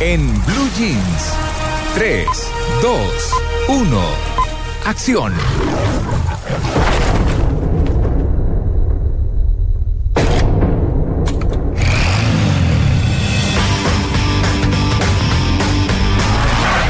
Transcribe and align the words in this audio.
en 0.00 0.26
Blue 0.44 0.68
Jeans. 0.78 1.34
3, 1.94 2.26
2, 2.82 2.98
1. 3.68 4.00
Acción. 4.86 5.32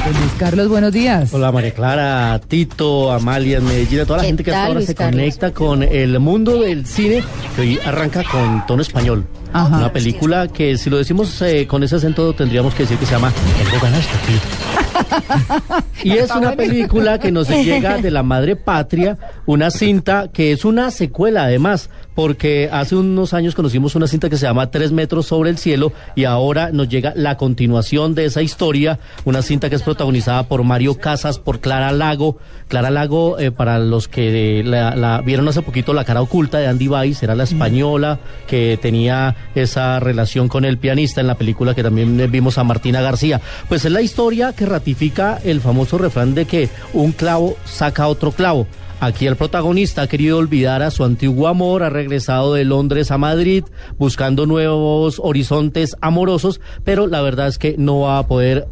Luis 0.07 0.33
Carlos, 0.39 0.69
buenos 0.69 0.93
días. 0.93 1.33
Hola 1.33 1.53
María 1.53 1.71
Clara, 1.73 2.41
Tito, 2.49 3.13
Amalia, 3.13 3.59
en 3.59 3.65
Medellín, 3.65 4.01
a 4.01 4.07
toda 4.07 4.17
la 4.19 4.23
¿Qué 4.23 4.27
gente 4.29 4.45
que 4.45 4.51
hasta 4.51 4.67
ahora 4.67 4.81
se 4.81 4.95
Carlos? 4.95 5.21
conecta 5.21 5.53
con 5.53 5.83
el 5.85 6.19
mundo 6.19 6.61
del 6.61 6.85
cine, 6.87 7.23
que 7.55 7.61
hoy 7.61 7.79
arranca 7.85 8.25
con 8.25 8.67
tono 8.67 8.83
español. 8.83 9.25
Ajá. 9.53 9.77
Una 9.77 9.93
película 9.93 10.49
que 10.49 10.77
si 10.79 10.91
lo 10.91 10.99
decimos 10.99 11.41
eh, 11.43 11.67
con 11.67 11.83
ese 11.83 11.97
acento 11.97 12.33
tendríamos 12.33 12.75
que 12.75 12.85
decir 12.85 12.99
que 12.99 13.07
se 13.07 13.13
llama 13.13 13.33
Tengo 13.59 13.83
ganas 13.83 14.07
de. 14.07 14.81
Y 16.03 16.13
es 16.13 16.31
una 16.31 16.53
película 16.53 17.19
que 17.19 17.31
nos 17.31 17.49
llega 17.49 17.99
de 17.99 18.11
la 18.11 18.23
madre 18.23 18.57
patria, 18.57 19.19
una 19.47 19.71
cinta 19.71 20.29
que 20.33 20.53
es 20.53 20.65
una 20.65 20.91
secuela 20.91 21.45
además, 21.45 21.91
porque 22.15 22.69
hace 22.73 22.97
unos 22.97 23.35
años 23.35 23.55
conocimos 23.55 23.95
una 23.95 24.07
cinta 24.07 24.31
que 24.31 24.37
se 24.37 24.47
llama 24.47 24.71
Tres 24.71 24.93
metros 24.93 25.27
sobre 25.27 25.51
el 25.51 25.59
cielo 25.59 25.93
y 26.15 26.25
ahora 26.25 26.71
nos 26.73 26.89
llega 26.89 27.13
la 27.17 27.37
continuación 27.37 28.15
de 28.15 28.25
esa 28.25 28.43
historia, 28.43 28.99
una 29.25 29.43
cinta 29.43 29.69
que 29.69 29.77
es 29.77 29.83
protagonizada 29.83 30.45
por 30.45 30.65
Mario 30.65 30.97
Casas, 30.97 31.39
por 31.39 31.61
Clara 31.61 31.93
Lago. 31.93 32.39
Clara 32.69 32.91
Lago, 32.91 33.39
eh, 33.39 33.51
para 33.51 33.79
los 33.79 34.09
que 34.09 34.63
la, 34.65 34.97
la 34.97 35.21
vieron 35.21 35.49
hace 35.49 35.63
poquito, 35.63 35.93
La 35.93 36.05
cara 36.05 36.23
oculta 36.23 36.59
de 36.59 36.67
Andy 36.67 36.89
Weiss, 36.89 37.23
era 37.23 37.35
la 37.35 37.45
española 37.45 38.21
que 38.47 38.79
tenía 38.81 39.35
esa 39.55 40.01
relación 40.01 40.49
con 40.49 40.65
el 40.65 40.79
pianista 40.79 41.21
en 41.21 41.27
la 41.27 41.37
película 41.37 41.75
que 41.75 41.83
también 41.83 42.19
eh, 42.21 42.27
vimos 42.27 42.59
a 42.59 42.65
Martina 42.65 43.01
García. 43.01 43.41
Pues 43.69 43.85
es 43.85 43.93
la 43.93 44.03
historia 44.03 44.53
que 44.53 44.67
ratifica 44.67 45.39
el 45.45 45.61
famoso 45.61 45.99
refrán 45.99 46.35
de 46.35 46.45
que 46.47 46.69
un 46.93 47.13
clavo 47.13 47.57
saca 47.65 48.09
otro 48.09 48.33
clavo. 48.33 48.67
Aquí 49.01 49.27
el 49.27 49.37
protagonista 49.37 50.03
ha 50.03 50.07
querido 50.09 50.37
olvidar 50.37 50.83
a 50.83 50.91
su 50.91 51.05
antiguo 51.05 51.49
amor, 51.49 51.83
ha 51.83 51.89
regresado 51.89 52.53
de 52.53 52.67
Londres 52.67 53.11
a 53.11 53.17
Madrid 53.17 53.65
buscando 53.99 54.45
nuevos 54.45 55.19
horizontes 55.25 55.97
amorosos, 56.03 56.61
pero 56.85 57.07
la 57.07 57.23
verdad 57.23 57.49
es 57.49 57.57
que 57.57 57.77
no 57.79 58.01
va 58.01 58.19
a 58.19 58.27
poder 58.27 58.69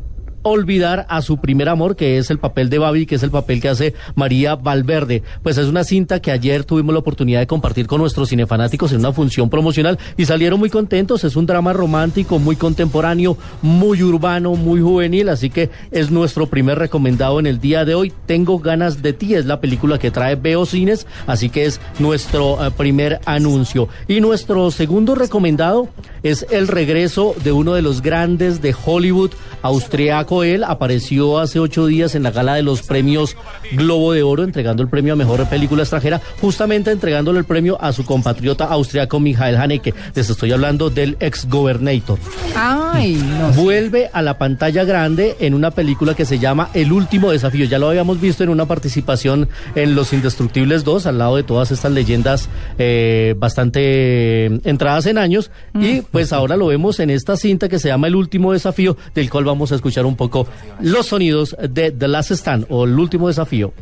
olvidar 0.49 1.07
a 1.09 1.23
su 1.23 1.39
primer 1.39 1.69
amor, 1.69 1.97
que 1.97 2.19
es 2.19 2.31
el 2.31 2.39
papel 2.39 2.71
de 2.71 2.79
Babi, 2.79 3.07
que 3.07 3.17
es 3.17 3.23
el 3.23 3.31
papel 3.31 3.61
que 3.61 3.69
hace 3.69 3.95
María 4.15 4.55
Valverde. 4.55 5.23
Pues 5.43 5.59
es 5.59 5.67
una 5.67 5.85
cinta 5.85 6.21
que 6.21 6.31
ayer 6.31 6.65
tuvimos 6.65 6.93
la 6.93 7.01
oportunidad 7.01 7.41
de 7.41 7.47
compartir 7.47 7.87
con 7.87 8.01
nuestros 8.01 8.29
cinefanáticos 8.29 8.93
en 8.93 9.01
una 9.01 9.13
función 9.13 9.51
promocional 9.51 9.99
y 10.17 10.25
salieron 10.25 10.59
muy 10.59 10.71
contentos. 10.71 11.25
Es 11.25 11.37
un 11.37 11.47
drama 11.47 11.73
romántico, 11.73 12.39
muy 12.39 12.57
contemporáneo, 12.57 13.37
muy 13.63 14.03
urbano, 14.03 14.55
muy 14.55 14.81
juvenil, 14.81 15.29
así 15.29 15.51
que 15.51 15.71
es 15.91 16.11
nuestro 16.11 16.47
primer 16.47 16.79
recomendado 16.79 17.41
en 17.41 17.47
el 17.47 17.61
día 17.61 17.85
de 17.85 17.95
hoy. 17.95 18.13
Tengo 18.27 18.59
ganas 18.59 19.03
de 19.03 19.13
ti, 19.13 19.35
es 19.35 19.47
la 19.47 19.61
película 19.61 19.99
que 19.99 20.11
trae 20.11 20.37
Veo 20.37 20.67
Cines, 20.67 21.07
así 21.27 21.51
que 21.51 21.67
es 21.67 21.81
nuestro 21.99 22.65
eh, 22.65 22.71
primer 22.71 23.21
anuncio. 23.25 23.89
Y 24.07 24.21
nuestro 24.21 24.71
segundo 24.71 25.15
recomendado 25.15 25.89
es 26.23 26.47
el 26.51 26.69
regreso 26.69 27.35
de 27.43 27.53
uno 27.53 27.75
de 27.75 27.83
los 27.83 28.03
grandes 28.03 28.61
de 28.61 28.75
Hollywood, 28.85 29.31
austriaco 29.63 30.38
él, 30.45 30.65
apareció 30.65 31.39
hace 31.39 31.59
ocho 31.61 31.87
días 31.87 32.15
en 32.15 32.23
la 32.23 32.31
gala 32.31 32.55
de 32.55 32.63
los 32.63 32.83
premios 32.83 33.37
Globo 33.73 34.13
de 34.13 34.23
Oro, 34.23 34.45
entregando 34.45 34.83
el 34.83 34.89
premio 34.89 35.13
a 35.13 35.17
Mejor 35.17 35.47
Película 35.49 35.83
Extranjera, 35.83 36.21
justamente 36.41 36.91
entregándole 36.91 37.39
el 37.39 37.45
premio 37.45 37.79
a 37.81 37.93
su 37.93 38.05
compatriota 38.05 38.65
austriaco 38.65 39.21
Michael 39.21 39.57
Haneke. 39.57 39.95
Les 40.15 40.31
estoy 40.31 40.53
hablando 40.53 40.91
del 40.91 41.17
ex 41.21 41.49
gobernator. 41.49 42.19
Ay, 42.57 43.15
no. 43.15 43.53
Vuelve 43.53 44.11
a 44.13 44.23
la 44.23 44.39
pantalla 44.39 44.85
grande 44.85 45.37
en 45.41 45.55
una 45.55 45.71
película 45.71 46.15
que 46.15 46.25
se 46.25 46.39
llama 46.39 46.71
El 46.75 46.93
último 46.93 47.31
desafío. 47.31 47.67
Ya 47.67 47.79
lo 47.79 47.89
habíamos 47.89 48.21
visto 48.21 48.43
en 48.43 48.51
una 48.51 48.67
participación 48.67 49.49
en 49.75 49.95
Los 49.95 50.13
Indestructibles 50.13 50.85
2, 50.85 51.07
al 51.07 51.19
lado 51.19 51.37
de 51.37 51.43
todas 51.43 51.71
estas 51.71 51.93
leyendas 51.93 52.49
eh, 52.79 53.35
bastante 53.39 53.79
eh, 53.81 54.61
entradas 54.65 55.07
en 55.07 55.19
años. 55.19 55.51
Y 55.75 56.03
pues 56.03 56.33
ahora 56.33 56.57
lo 56.57 56.67
vemos 56.67 57.01
en 57.01 57.11
esta 57.11 57.37
cinta 57.37 57.69
que 57.69 57.79
se 57.79 57.89
llama 57.89 58.07
El 58.09 58.17
último 58.17 58.53
desafío, 58.53 58.97
del 59.15 59.31
cual 59.31 59.45
vamos 59.45 59.73
a 59.73 59.75
escuchar 59.75 60.07
un 60.07 60.17
poco 60.19 60.47
los 60.81 61.07
sonidos 61.07 61.57
de 61.59 61.91
The 61.91 62.09
Last 62.09 62.33
Stand 62.33 62.67
o 62.69 62.85
El 62.85 62.99
último 62.99 63.29
desafío. 63.29 63.73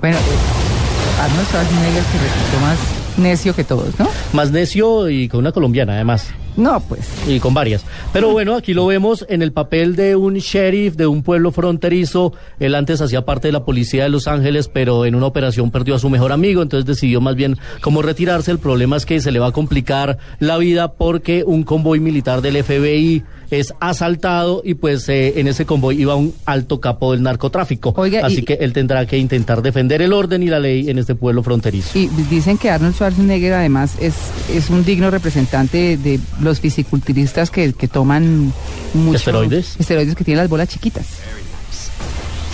Bueno, 0.00 0.16
eh, 0.16 1.20
Arnold 1.20 1.46
Schwarzenegger 1.48 2.02
se 2.02 2.18
resultó 2.18 2.60
más 2.60 2.78
necio 3.18 3.54
que 3.54 3.62
todos, 3.62 3.98
¿no? 4.00 4.08
Más 4.32 4.50
necio 4.50 5.08
y 5.10 5.28
con 5.28 5.40
una 5.40 5.52
colombiana 5.52 5.92
además. 5.94 6.32
No, 6.56 6.80
pues. 6.80 7.08
Y 7.28 7.40
con 7.40 7.54
varias. 7.54 7.84
Pero 8.12 8.30
bueno, 8.32 8.54
aquí 8.56 8.74
lo 8.74 8.86
vemos 8.86 9.24
en 9.28 9.42
el 9.42 9.52
papel 9.52 9.96
de 9.96 10.16
un 10.16 10.34
sheriff 10.34 10.94
de 10.96 11.06
un 11.06 11.22
pueblo 11.22 11.50
fronterizo. 11.52 12.32
Él 12.60 12.74
antes 12.74 13.00
hacía 13.00 13.24
parte 13.24 13.48
de 13.48 13.52
la 13.52 13.64
policía 13.64 14.02
de 14.04 14.08
Los 14.10 14.28
Ángeles, 14.28 14.68
pero 14.68 15.06
en 15.06 15.14
una 15.14 15.26
operación 15.26 15.70
perdió 15.70 15.94
a 15.94 15.98
su 15.98 16.10
mejor 16.10 16.32
amigo, 16.32 16.62
entonces 16.62 16.86
decidió 16.86 17.20
más 17.20 17.36
bien 17.36 17.56
cómo 17.80 18.02
retirarse. 18.02 18.50
El 18.50 18.58
problema 18.58 18.96
es 18.96 19.06
que 19.06 19.20
se 19.20 19.32
le 19.32 19.38
va 19.38 19.48
a 19.48 19.52
complicar 19.52 20.18
la 20.40 20.58
vida 20.58 20.92
porque 20.92 21.44
un 21.46 21.62
convoy 21.62 22.00
militar 22.00 22.42
del 22.42 22.62
FBI 22.62 23.22
es 23.50 23.74
asaltado 23.80 24.62
y 24.64 24.74
pues 24.74 25.06
eh, 25.10 25.34
en 25.38 25.46
ese 25.46 25.66
convoy 25.66 26.00
iba 26.00 26.14
un 26.16 26.34
alto 26.46 26.80
capo 26.80 27.12
del 27.12 27.22
narcotráfico. 27.22 27.92
Oiga, 27.96 28.24
Así 28.24 28.38
y- 28.40 28.42
que 28.44 28.54
él 28.54 28.72
tendrá 28.72 29.04
que 29.06 29.18
intentar 29.18 29.60
defender 29.60 30.00
el 30.00 30.12
orden 30.14 30.42
y 30.42 30.46
la 30.46 30.58
ley 30.58 30.88
en 30.88 30.98
este 30.98 31.14
pueblo 31.14 31.42
fronterizo. 31.42 31.98
Y 31.98 32.06
dicen 32.30 32.56
que 32.56 32.70
Arnold 32.70 32.94
Schwarzenegger 32.94 33.52
además 33.52 33.96
es, 34.00 34.14
es 34.54 34.70
un 34.70 34.84
digno 34.86 35.10
representante 35.10 35.98
de 35.98 36.18
los 36.42 36.60
fisiculturistas 36.60 37.50
que, 37.50 37.72
que 37.72 37.88
toman 37.88 38.52
mucho... 38.94 39.16
¿Esteroides? 39.16 39.76
Esteroides 39.78 40.14
que 40.14 40.24
tienen 40.24 40.38
las 40.42 40.48
bolas 40.50 40.68
chiquitas. 40.68 41.06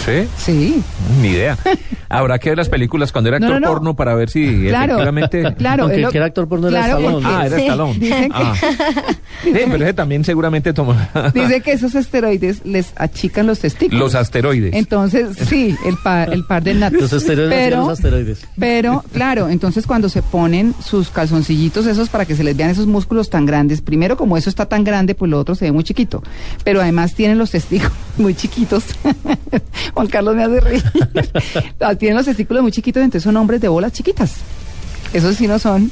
¿Sí? 0.04 0.26
Sí. 0.38 0.82
Ni 1.20 1.28
idea. 1.28 1.58
Habrá 2.08 2.38
que 2.38 2.48
ver 2.50 2.56
las 2.58 2.68
películas 2.70 3.12
cuando 3.12 3.28
era 3.28 3.38
No, 3.38 3.46
actor 3.48 3.60
no, 3.60 3.66
no. 3.66 3.72
porno 3.74 3.96
para 3.96 4.14
ver 4.14 4.30
si 4.30 4.66
Claro, 4.68 4.94
efectivamente... 4.94 5.54
claro. 5.58 5.82
Aunque 5.84 6.02
el 6.02 6.08
que 6.08 6.16
era 6.16 6.26
actor 6.26 6.48
porno 6.48 6.68
era 6.68 6.78
claro, 6.84 6.98
Stallone. 6.98 7.22
porque- 7.22 7.36
Ah, 7.36 7.46
era 7.46 7.58
Stallone. 7.58 7.98
Que- 8.00 8.28
Ah. 8.32 8.54
Sí, 9.44 9.52
pero 9.52 9.76
ese 9.84 9.94
también 9.94 10.24
seguramente 10.24 10.72
toma 10.72 11.10
Dice 11.34 11.60
que 11.60 11.72
esos 11.72 11.94
esteroides 11.94 12.64
les 12.64 12.92
achican 12.96 13.46
los 13.46 13.60
testículos. 13.60 14.00
los 14.00 14.14
asteroides. 14.14 14.74
Entonces, 14.74 15.36
sí, 15.48 15.76
el 15.86 15.96
par, 15.98 16.32
el 16.32 16.44
par 16.44 16.62
del 16.62 16.80
nato. 16.80 16.96
Los 16.98 17.12
esteroides 17.12 17.52
hacían 17.52 17.70
Pero, 17.70 17.80
los 17.82 17.98
asteroides. 17.98 18.38
pero, 18.58 19.04
claro, 19.12 19.48
entonces 19.48 19.86
cuando 19.86 20.08
se 20.08 20.22
ponen 20.22 20.74
sus 20.84 21.10
calzoncillitos 21.10 21.86
esos 21.86 22.08
para 22.08 22.24
que 22.26 22.34
se 22.36 22.44
les 22.44 22.56
vean 22.56 22.70
esos 22.70 22.86
músculos 22.86 23.30
tan 23.30 23.46
grandes, 23.46 23.80
primero 23.80 24.16
como 24.16 24.36
eso 24.36 24.50
está 24.50 24.66
tan 24.66 24.84
grande, 24.84 25.14
pues 25.14 25.30
lo 25.30 25.38
otro 25.38 25.54
se 25.54 25.66
ve 25.66 25.72
muy 25.72 25.84
chiquito. 25.84 26.22
Pero 26.64 26.80
además 26.80 27.14
tienen 27.14 27.38
los 27.38 27.50
testículos 27.50 27.92
muy 28.18 28.34
chiquitos. 28.34 28.84
Juan 29.94 30.06
Carlos 30.08 30.34
me 30.36 30.44
hace 30.44 30.60
reír. 30.60 30.82
Ah, 31.80 31.94
tienen 31.94 32.16
los 32.16 32.26
testículos 32.26 32.62
muy 32.62 32.72
chiquitos, 32.72 33.02
entonces 33.02 33.22
son 33.22 33.36
hombres 33.36 33.60
de 33.60 33.68
bolas 33.68 33.92
chiquitas. 33.92 34.32
Esos 35.12 35.36
sí 35.36 35.46
no 35.46 35.58
son. 35.58 35.90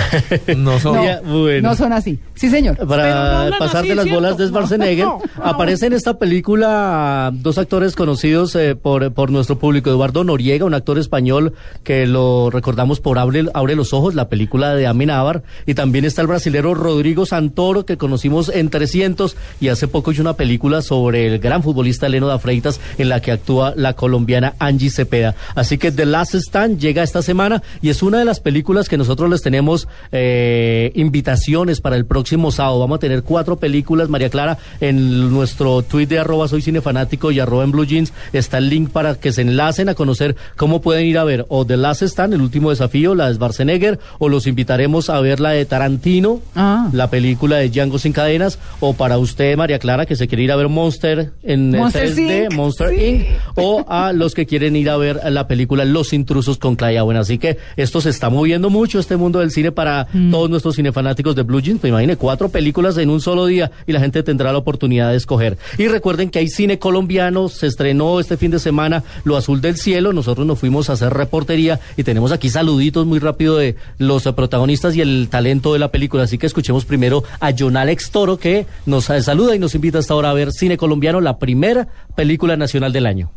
no 0.56 0.78
son... 0.78 0.96
No, 0.96 1.04
Ya, 1.04 1.20
bueno. 1.20 1.70
no 1.70 1.76
son 1.76 1.92
así. 1.92 2.18
Sí, 2.34 2.48
señor. 2.50 2.76
Para 2.86 3.50
pasar 3.58 3.84
de 3.84 3.94
las 3.94 4.08
bolas 4.10 4.36
de 4.36 4.46
Schwarzenegger, 4.48 5.06
aparece 5.42 5.86
en 5.86 5.92
esta 5.92 6.18
película 6.18 7.30
dos 7.32 7.58
actores 7.58 7.94
conocidos 7.94 8.54
eh, 8.56 8.74
por, 8.74 9.12
por 9.12 9.30
nuestro 9.30 9.58
público. 9.58 9.90
Eduardo 9.90 10.24
Noriega, 10.24 10.64
un 10.64 10.74
actor 10.74 10.98
español 10.98 11.54
que 11.84 12.06
lo 12.06 12.50
recordamos 12.50 13.00
por 13.00 13.18
Abre, 13.18 13.44
Abre 13.54 13.74
los 13.74 13.92
Ojos, 13.92 14.14
la 14.14 14.28
película 14.28 14.74
de 14.74 14.86
Amenábar. 14.86 15.42
Y 15.66 15.74
también 15.74 16.04
está 16.04 16.22
el 16.22 16.28
brasilero 16.28 16.74
Rodrigo 16.74 17.26
Santoro, 17.26 17.84
que 17.84 17.96
conocimos 17.96 18.48
en 18.48 18.70
300. 18.70 19.36
Y 19.60 19.68
hace 19.68 19.88
poco 19.88 20.12
hizo 20.12 20.22
una 20.22 20.34
película 20.34 20.82
sobre 20.82 21.26
el 21.26 21.38
gran 21.38 21.62
futbolista 21.62 22.08
Leno 22.08 22.26
da 22.26 22.38
Freitas, 22.38 22.80
en 22.98 23.08
la 23.08 23.20
que 23.20 23.32
actúa 23.32 23.74
la 23.76 23.94
colombiana 23.94 24.54
Angie 24.58 24.90
Cepeda. 24.90 25.34
Así 25.54 25.78
que 25.78 25.92
The 25.92 26.06
Last 26.06 26.34
Stand 26.34 26.78
llega 26.78 27.02
esta 27.02 27.22
semana 27.22 27.62
y 27.80 27.90
es 27.90 28.02
una 28.02 28.18
de 28.18 28.24
las 28.24 28.40
películas 28.40 28.88
que 28.88 28.96
nosotros 28.98 29.30
les 29.30 29.42
tenemos 29.42 29.81
eh, 30.10 30.92
invitaciones 30.94 31.80
para 31.80 31.96
el 31.96 32.04
próximo 32.06 32.50
sábado. 32.50 32.78
Vamos 32.78 32.96
a 32.96 33.00
tener 33.00 33.22
cuatro 33.22 33.56
películas, 33.56 34.08
María 34.08 34.28
Clara, 34.30 34.58
en 34.80 35.30
nuestro 35.30 35.82
tweet 35.82 36.06
de 36.06 36.18
arroba 36.18 36.48
soy 36.48 36.62
cinefanático 36.62 37.30
y 37.30 37.40
arroba 37.40 37.64
en 37.64 37.72
blue 37.72 37.84
jeans 37.84 38.12
está 38.32 38.58
el 38.58 38.68
link 38.68 38.90
para 38.90 39.14
que 39.16 39.32
se 39.32 39.42
enlacen 39.42 39.88
a 39.88 39.94
conocer 39.94 40.36
cómo 40.56 40.80
pueden 40.80 41.06
ir 41.06 41.18
a 41.18 41.24
ver 41.24 41.44
o 41.48 41.64
The 41.66 41.76
Last 41.76 42.02
Stand, 42.02 42.34
el 42.34 42.40
último 42.42 42.70
desafío, 42.70 43.14
la 43.14 43.28
de 43.28 43.34
Schwarzenegger, 43.34 43.98
o 44.18 44.28
los 44.28 44.46
invitaremos 44.46 45.10
a 45.10 45.20
ver 45.20 45.40
la 45.40 45.50
de 45.50 45.64
Tarantino, 45.64 46.40
Ah. 46.54 46.88
la 46.92 47.08
película 47.10 47.56
de 47.56 47.68
Django 47.70 47.98
sin 47.98 48.12
cadenas, 48.12 48.58
o 48.80 48.94
para 48.94 49.18
usted, 49.18 49.56
María 49.56 49.78
Clara, 49.78 50.06
que 50.06 50.16
se 50.16 50.28
quiere 50.28 50.44
ir 50.44 50.52
a 50.52 50.56
ver 50.56 50.68
Monster 50.68 51.32
en 51.42 51.70
Monster 51.70 52.08
3D, 52.14 52.44
Inc. 52.44 52.52
Monster 52.54 52.88
Sí. 52.90 53.04
Inc., 53.04 53.26
o 53.56 53.84
a 53.88 54.12
los 54.12 54.34
que 54.34 54.46
quieren 54.46 54.76
ir 54.76 54.90
a 54.90 54.96
ver 54.96 55.20
la 55.30 55.46
película 55.48 55.84
Los 55.84 56.12
Intrusos 56.12 56.58
con 56.58 56.76
Clay 56.76 56.98
Owen. 56.98 57.16
Así 57.16 57.38
que 57.38 57.58
esto 57.76 58.00
se 58.00 58.10
está 58.10 58.30
moviendo 58.30 58.70
mucho, 58.70 58.98
este 58.98 59.16
mundo 59.16 59.40
del 59.40 59.50
cine, 59.50 59.71
para 59.72 60.06
todos 60.30 60.50
nuestros 60.50 60.76
cinefanáticos 60.76 61.34
de 61.34 61.42
Blue 61.42 61.60
Jeans. 61.60 61.80
Pues 61.80 61.90
imagine, 61.90 62.16
cuatro 62.16 62.48
películas 62.48 62.96
en 62.98 63.10
un 63.10 63.20
solo 63.20 63.46
día 63.46 63.70
y 63.86 63.92
la 63.92 64.00
gente 64.00 64.22
tendrá 64.22 64.52
la 64.52 64.58
oportunidad 64.58 65.10
de 65.10 65.16
escoger. 65.16 65.58
Y 65.78 65.88
recuerden 65.88 66.30
que 66.30 66.38
hay 66.38 66.48
cine 66.48 66.78
colombiano, 66.78 67.48
se 67.48 67.66
estrenó 67.66 68.20
este 68.20 68.36
fin 68.36 68.50
de 68.50 68.58
semana 68.58 69.04
Lo 69.24 69.36
Azul 69.36 69.60
del 69.60 69.76
Cielo, 69.76 70.12
nosotros 70.12 70.46
nos 70.46 70.58
fuimos 70.58 70.90
a 70.90 70.94
hacer 70.94 71.12
reportería 71.12 71.80
y 71.96 72.02
tenemos 72.02 72.32
aquí 72.32 72.48
saluditos 72.48 73.06
muy 73.06 73.18
rápido 73.18 73.56
de 73.56 73.76
los 73.98 74.22
protagonistas 74.22 74.96
y 74.96 75.00
el 75.00 75.28
talento 75.30 75.72
de 75.72 75.78
la 75.78 75.90
película. 75.90 76.24
Así 76.24 76.38
que 76.38 76.46
escuchemos 76.46 76.84
primero 76.84 77.24
a 77.40 77.52
John 77.56 77.76
Alex 77.76 78.10
Toro 78.10 78.38
que 78.38 78.66
nos 78.86 79.04
saluda 79.04 79.54
y 79.54 79.58
nos 79.58 79.74
invita 79.74 79.98
hasta 79.98 80.14
ahora 80.14 80.30
a 80.30 80.34
ver 80.34 80.52
cine 80.52 80.76
colombiano, 80.76 81.20
la 81.20 81.38
primera 81.38 81.88
película 82.14 82.56
nacional 82.56 82.92
del 82.92 83.06
año. 83.06 83.30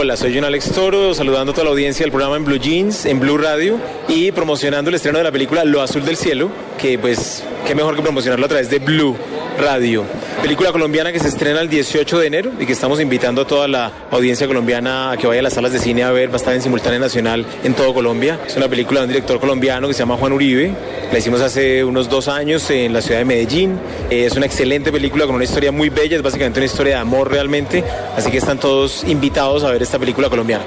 Hola, 0.00 0.16
soy 0.16 0.32
John 0.32 0.44
Alex 0.44 0.70
Toro, 0.70 1.12
saludando 1.12 1.50
a 1.50 1.54
toda 1.56 1.64
la 1.64 1.70
audiencia 1.72 2.04
del 2.04 2.12
programa 2.12 2.36
en 2.36 2.44
Blue 2.44 2.60
Jeans, 2.60 3.04
en 3.04 3.18
Blue 3.18 3.36
Radio 3.36 3.80
y 4.06 4.30
promocionando 4.30 4.90
el 4.90 4.94
estreno 4.94 5.18
de 5.18 5.24
la 5.24 5.32
película 5.32 5.64
Lo 5.64 5.82
Azul 5.82 6.04
del 6.04 6.16
Cielo, 6.16 6.50
que 6.78 7.00
pues 7.00 7.42
qué 7.66 7.74
mejor 7.74 7.96
que 7.96 8.02
promocionarlo 8.02 8.46
a 8.46 8.48
través 8.48 8.70
de 8.70 8.78
Blue 8.78 9.16
Radio. 9.58 10.04
Película 10.40 10.72
colombiana 10.72 11.12
que 11.12 11.18
se 11.18 11.28
estrena 11.28 11.60
el 11.60 11.68
18 11.68 12.18
de 12.18 12.26
enero 12.26 12.52
y 12.58 12.64
que 12.64 12.72
estamos 12.72 13.00
invitando 13.00 13.42
a 13.42 13.46
toda 13.46 13.68
la 13.68 13.92
audiencia 14.10 14.46
colombiana 14.46 15.10
a 15.10 15.16
que 15.16 15.26
vaya 15.26 15.40
a 15.40 15.42
las 15.42 15.54
salas 15.54 15.72
de 15.72 15.78
cine 15.78 16.04
a 16.04 16.12
ver, 16.12 16.30
va 16.30 16.34
a 16.34 16.36
estar 16.36 16.54
en 16.54 16.62
simultánea 16.62 16.98
nacional 16.98 17.44
en 17.64 17.74
todo 17.74 17.92
Colombia. 17.92 18.38
Es 18.46 18.56
una 18.56 18.68
película 18.68 19.00
de 19.00 19.06
un 19.06 19.12
director 19.12 19.40
colombiano 19.40 19.88
que 19.88 19.94
se 19.94 19.98
llama 19.98 20.16
Juan 20.16 20.32
Uribe, 20.32 20.72
la 21.12 21.18
hicimos 21.18 21.40
hace 21.40 21.84
unos 21.84 22.08
dos 22.08 22.28
años 22.28 22.70
en 22.70 22.92
la 22.92 23.02
ciudad 23.02 23.18
de 23.18 23.24
Medellín. 23.24 23.78
Es 24.10 24.36
una 24.36 24.46
excelente 24.46 24.92
película 24.92 25.26
con 25.26 25.34
una 25.34 25.44
historia 25.44 25.72
muy 25.72 25.88
bella, 25.88 26.16
es 26.16 26.22
básicamente 26.22 26.60
una 26.60 26.66
historia 26.66 26.94
de 26.94 27.00
amor 27.00 27.30
realmente, 27.30 27.84
así 28.16 28.30
que 28.30 28.38
están 28.38 28.58
todos 28.58 29.04
invitados 29.04 29.64
a 29.64 29.70
ver 29.70 29.82
esta 29.82 29.98
película 29.98 30.30
colombiana. 30.30 30.64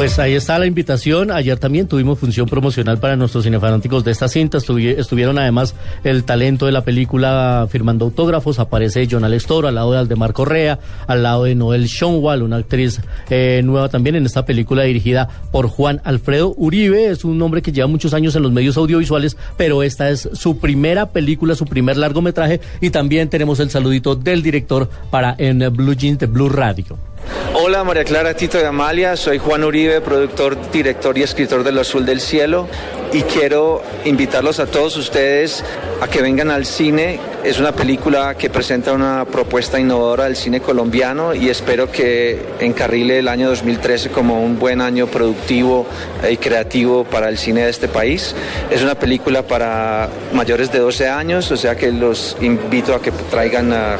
Pues 0.00 0.18
ahí 0.18 0.32
está 0.32 0.58
la 0.58 0.64
invitación. 0.64 1.30
Ayer 1.30 1.58
también 1.58 1.86
tuvimos 1.86 2.18
función 2.18 2.48
promocional 2.48 2.98
para 2.98 3.16
nuestros 3.16 3.44
cinefanáticos 3.44 4.02
de 4.02 4.12
esta 4.12 4.28
cinta. 4.28 4.56
estuvieron 4.56 5.38
además 5.38 5.74
el 6.04 6.24
talento 6.24 6.64
de 6.64 6.72
la 6.72 6.84
película 6.84 7.68
firmando 7.70 8.06
autógrafos. 8.06 8.58
Aparece 8.60 9.06
John 9.10 9.24
Alex 9.24 9.44
Toro 9.44 9.68
al 9.68 9.74
lado 9.74 9.92
de 9.92 9.98
Aldemar 9.98 10.32
Correa, 10.32 10.78
al 11.06 11.22
lado 11.22 11.44
de 11.44 11.54
Noel 11.54 11.86
Schonwall, 11.86 12.42
una 12.42 12.56
actriz 12.56 12.98
eh, 13.28 13.60
nueva 13.62 13.90
también 13.90 14.16
en 14.16 14.24
esta 14.24 14.46
película 14.46 14.84
dirigida 14.84 15.28
por 15.52 15.68
Juan 15.68 16.00
Alfredo 16.02 16.54
Uribe. 16.56 17.10
Es 17.10 17.26
un 17.26 17.42
hombre 17.42 17.60
que 17.60 17.70
lleva 17.70 17.86
muchos 17.86 18.14
años 18.14 18.34
en 18.34 18.42
los 18.42 18.52
medios 18.52 18.78
audiovisuales, 18.78 19.36
pero 19.58 19.82
esta 19.82 20.08
es 20.08 20.30
su 20.32 20.56
primera 20.60 21.10
película, 21.10 21.54
su 21.54 21.66
primer 21.66 21.98
largometraje. 21.98 22.62
Y 22.80 22.88
también 22.88 23.28
tenemos 23.28 23.60
el 23.60 23.68
saludito 23.68 24.16
del 24.16 24.42
director 24.42 24.88
para 25.10 25.34
en 25.36 25.58
Blue 25.74 25.92
Jeans 25.92 26.20
de 26.20 26.24
Blue 26.24 26.48
Radio. 26.48 27.09
Hola 27.52 27.84
María 27.84 28.04
Clara 28.04 28.34
Tito 28.34 28.58
de 28.58 28.66
Amalia, 28.66 29.16
soy 29.16 29.38
Juan 29.38 29.64
Uribe, 29.64 30.00
productor, 30.00 30.70
director 30.70 31.18
y 31.18 31.22
escritor 31.22 31.62
de 31.62 31.72
Lo 31.72 31.80
Azul 31.80 32.06
del 32.06 32.20
Cielo 32.20 32.68
y 33.12 33.22
quiero 33.22 33.82
invitarlos 34.04 34.60
a 34.60 34.66
todos 34.66 34.96
ustedes 34.96 35.64
a 36.00 36.08
que 36.08 36.22
vengan 36.22 36.50
al 36.50 36.64
cine. 36.64 37.18
Es 37.42 37.58
una 37.58 37.72
película 37.72 38.36
que 38.36 38.50
presenta 38.50 38.92
una 38.92 39.24
propuesta 39.24 39.80
innovadora 39.80 40.24
del 40.24 40.36
cine 40.36 40.60
colombiano 40.60 41.34
y 41.34 41.48
espero 41.48 41.90
que 41.90 42.40
encarrile 42.60 43.18
el 43.18 43.28
año 43.28 43.48
2013 43.48 44.10
como 44.10 44.42
un 44.42 44.58
buen 44.58 44.80
año 44.80 45.06
productivo 45.06 45.86
y 46.30 46.36
creativo 46.36 47.04
para 47.04 47.28
el 47.28 47.36
cine 47.36 47.64
de 47.64 47.70
este 47.70 47.88
país. 47.88 48.34
Es 48.70 48.82
una 48.82 48.94
película 48.94 49.42
para 49.42 50.08
mayores 50.32 50.70
de 50.70 50.78
12 50.78 51.08
años, 51.08 51.50
o 51.50 51.56
sea 51.56 51.76
que 51.76 51.90
los 51.90 52.36
invito 52.40 52.94
a 52.94 53.02
que 53.02 53.10
traigan 53.10 53.72
a 53.72 53.96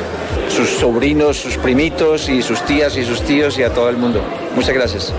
sus 0.50 0.69
sobrinos, 0.69 1.37
sus 1.37 1.56
primitos 1.56 2.29
y 2.29 2.43
sus 2.43 2.64
tías 2.67 2.97
y 2.97 3.05
sus 3.05 3.23
tíos 3.23 3.58
y 3.58 3.62
a 3.62 3.73
todo 3.73 3.88
el 3.88 3.97
mundo. 3.97 4.23
Muchas 4.55 4.75
gracias. 4.75 5.12